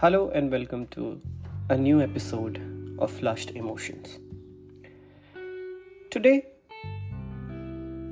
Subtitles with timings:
[0.00, 1.22] Hello and welcome to
[1.70, 2.60] a new episode
[2.98, 4.18] of Flushed Emotions.
[6.10, 6.44] Today,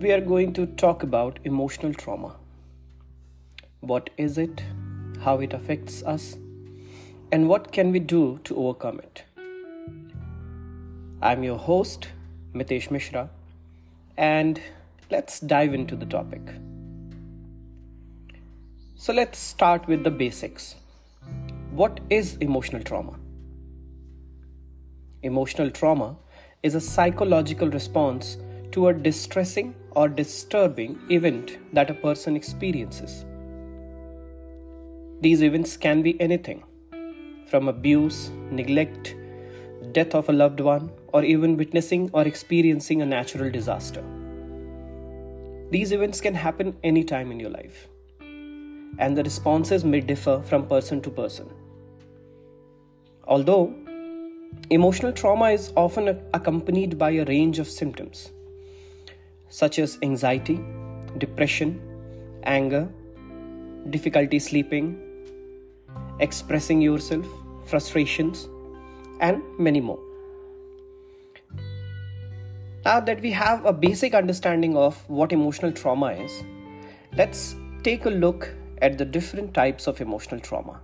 [0.00, 2.36] we are going to talk about emotional trauma.
[3.80, 4.62] What is it?
[5.20, 6.38] How it affects us?
[7.30, 9.24] And what can we do to overcome it?
[11.20, 12.08] I'm your host,
[12.54, 13.28] Mitesh Mishra,
[14.16, 14.58] and
[15.10, 16.40] let's dive into the topic.
[18.96, 20.76] So, let's start with the basics.
[21.78, 23.18] What is emotional trauma?
[25.24, 26.16] Emotional trauma
[26.62, 28.36] is a psychological response
[28.70, 33.24] to a distressing or disturbing event that a person experiences.
[35.20, 36.62] These events can be anything
[37.48, 39.16] from abuse, neglect,
[39.90, 44.04] death of a loved one, or even witnessing or experiencing a natural disaster.
[45.72, 47.88] These events can happen anytime in your life,
[49.00, 51.50] and the responses may differ from person to person.
[53.26, 53.74] Although
[54.70, 58.30] emotional trauma is often accompanied by a range of symptoms
[59.48, 60.60] such as anxiety,
[61.18, 61.80] depression,
[62.42, 62.88] anger,
[63.90, 64.98] difficulty sleeping,
[66.18, 67.26] expressing yourself,
[67.66, 68.48] frustrations,
[69.20, 70.00] and many more.
[72.84, 76.42] Now that we have a basic understanding of what emotional trauma is,
[77.16, 78.52] let's take a look
[78.82, 80.80] at the different types of emotional trauma.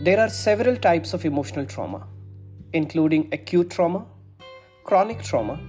[0.00, 2.06] There are several types of emotional trauma,
[2.72, 4.04] including acute trauma,
[4.82, 5.60] chronic trauma,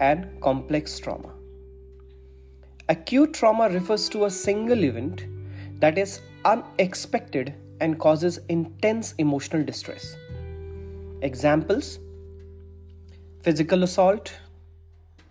[0.00, 1.32] and complex trauma.
[2.88, 5.24] Acute trauma refers to a single event
[5.78, 10.16] that is unexpected and causes intense emotional distress.
[11.22, 12.00] Examples
[13.42, 14.32] physical assault,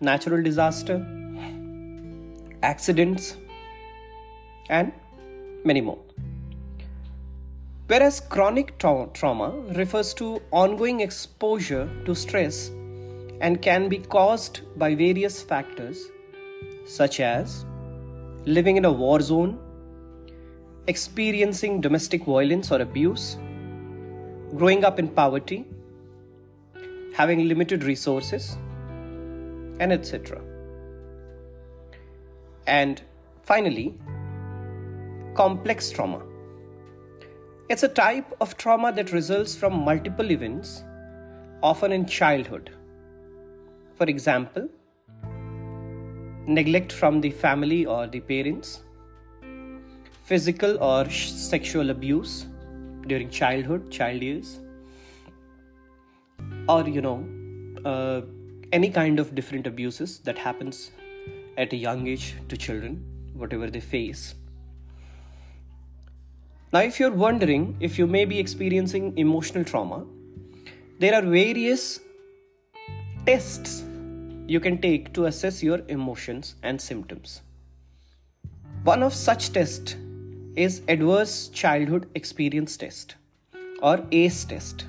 [0.00, 0.96] natural disaster,
[2.62, 3.36] accidents,
[4.70, 4.92] and
[5.64, 5.98] many more.
[7.90, 12.68] Whereas chronic tra- trauma refers to ongoing exposure to stress
[13.40, 16.04] and can be caused by various factors
[16.86, 17.64] such as
[18.44, 19.58] living in a war zone,
[20.86, 23.38] experiencing domestic violence or abuse,
[24.56, 25.66] growing up in poverty,
[27.12, 28.56] having limited resources,
[29.80, 30.40] and etc.
[32.68, 33.02] And
[33.42, 33.94] finally,
[35.34, 36.29] complex trauma
[37.70, 40.82] it's a type of trauma that results from multiple events,
[41.62, 42.70] often in childhood.
[43.94, 44.68] For example,
[46.48, 48.82] neglect from the family or the parents,
[50.24, 52.46] physical or sexual abuse
[53.06, 54.58] during childhood, child years,
[56.68, 57.24] or you know,
[57.84, 58.22] uh,
[58.72, 60.90] any kind of different abuses that happens
[61.56, 63.04] at a young age to children,
[63.34, 64.34] whatever they face
[66.72, 70.06] now, if you're wondering if you may be experiencing emotional trauma,
[71.00, 72.00] there are various
[73.26, 73.82] tests
[74.46, 77.42] you can take to assess your emotions and symptoms.
[78.84, 79.96] One of such tests
[80.56, 83.14] is Adverse Childhood Experience Test
[83.82, 84.86] or ACE test,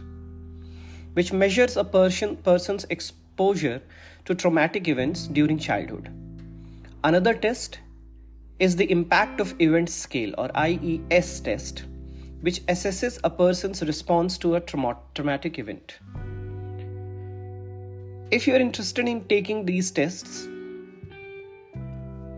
[1.13, 3.81] which measures a person, person's exposure
[4.25, 6.09] to traumatic events during childhood.
[7.03, 7.79] Another test
[8.61, 11.85] is the impact of event scale or IES test,
[12.41, 15.97] which assesses a person's response to a trauma- traumatic event.
[18.29, 20.47] If you're interested in taking these tests,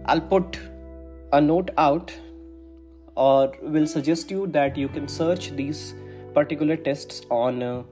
[0.05, 0.59] I'll put
[1.33, 2.13] a note out
[3.15, 5.93] or will suggest you that you can search these
[6.33, 7.83] particular tests on uh,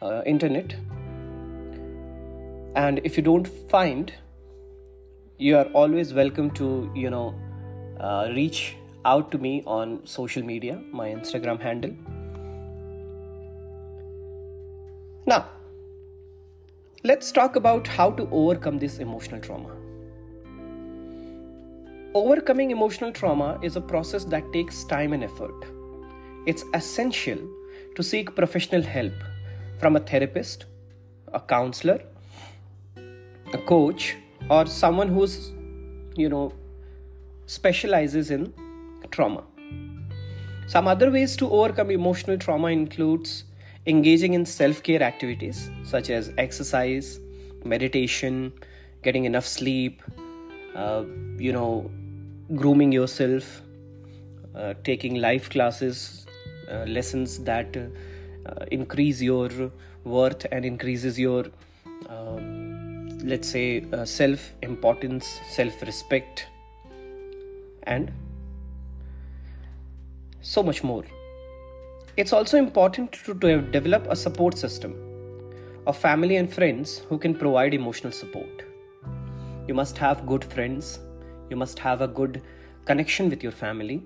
[0.00, 0.74] uh, internet
[2.76, 4.12] and if you don't find
[5.38, 7.34] you are always welcome to you know
[8.00, 11.92] uh, reach out to me on social media my instagram handle.
[15.26, 15.46] Now
[17.02, 19.74] let's talk about how to overcome this emotional trauma.
[22.14, 25.64] Overcoming emotional trauma is a process that takes time and effort.
[26.46, 27.38] It's essential
[27.96, 29.14] to seek professional help
[29.78, 30.66] from a therapist
[31.32, 32.02] a counselor
[33.54, 34.16] a coach
[34.50, 35.52] or someone who's
[36.16, 36.52] you know
[37.46, 38.52] specializes in
[39.10, 39.44] trauma.
[40.66, 43.44] Some other ways to overcome emotional trauma includes
[43.86, 47.18] engaging in self-care activities such as exercise
[47.64, 48.52] meditation
[49.02, 50.02] getting enough sleep
[50.76, 51.04] uh,
[51.36, 51.90] you know
[52.54, 53.62] grooming yourself
[54.54, 56.26] uh, taking life classes
[56.70, 59.50] uh, lessons that uh, increase your
[60.04, 61.44] worth and increases your
[62.08, 62.38] uh,
[63.22, 66.46] let's say uh, self importance self respect
[67.84, 68.12] and
[70.40, 71.04] so much more.
[72.16, 74.94] It's also important to develop a support system
[75.86, 78.64] of family and friends who can provide emotional support.
[79.66, 80.98] You must have good friends,
[81.48, 82.42] you must have a good
[82.84, 84.02] connection with your family,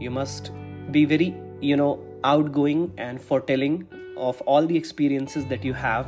[0.00, 0.50] you must
[0.90, 3.86] be very, you know, outgoing and foretelling
[4.16, 6.06] of all the experiences that you have.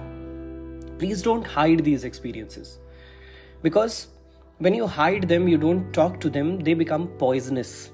[0.98, 2.78] Please don't hide these experiences
[3.62, 4.08] because
[4.58, 7.90] when you hide them, you don't talk to them, they become poisonous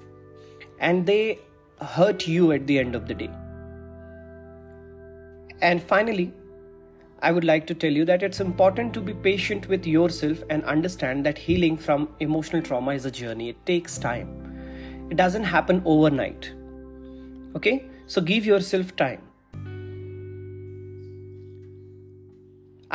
[0.80, 1.38] and they
[1.80, 3.30] hurt you at the end of the day.
[5.60, 6.32] And finally,
[7.20, 10.64] I would like to tell you that it's important to be patient with yourself and
[10.64, 13.50] understand that healing from emotional trauma is a journey.
[13.50, 16.52] It takes time, it doesn't happen overnight.
[17.56, 19.22] Okay, so give yourself time.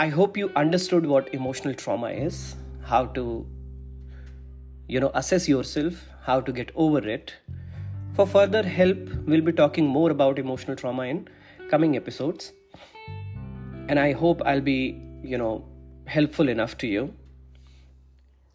[0.02, 3.46] I hope you understood what emotional trauma is, how to
[4.88, 7.34] you know assess yourself, how to get over it
[8.20, 11.28] for further help, we'll be talking more about emotional trauma in
[11.70, 12.52] coming episodes.
[13.88, 15.66] And I hope I'll be, you know,
[16.06, 17.14] helpful enough to you.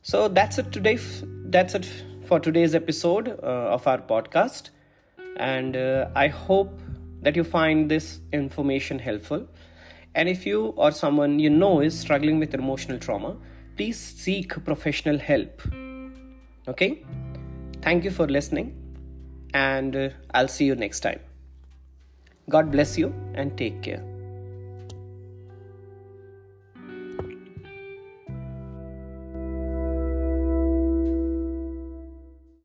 [0.02, 0.99] So that's it today.
[1.46, 1.91] That's it
[2.26, 4.69] for today's episode uh, of our podcast.
[5.38, 6.79] And uh, I hope
[7.23, 9.49] that you find this information helpful.
[10.14, 13.37] And if you or someone you know is struggling with emotional trauma,
[13.76, 15.62] please seek professional help.
[16.69, 17.05] Okay?
[17.82, 18.75] Thank you for listening
[19.52, 21.20] and uh, I'll see you next time.
[22.49, 24.13] God bless you and take care.